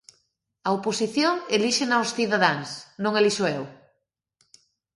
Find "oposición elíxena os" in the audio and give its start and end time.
0.77-2.13